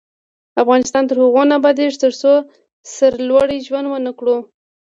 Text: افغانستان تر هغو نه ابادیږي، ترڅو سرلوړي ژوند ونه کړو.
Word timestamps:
افغانستان 0.63 1.03
تر 1.09 1.17
هغو 1.23 1.43
نه 1.49 1.55
ابادیږي، 1.59 1.97
ترڅو 2.03 2.31
سرلوړي 2.95 3.59
ژوند 3.67 3.87
ونه 3.89 4.11
کړو. 4.19 4.37